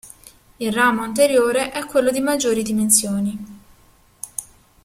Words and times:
Il 0.57 0.73
ramo 0.73 1.03
anteriore 1.03 1.69
è 1.71 1.85
quello 1.85 2.09
di 2.09 2.21
maggiori 2.21 2.63
dimensioni. 2.63 3.45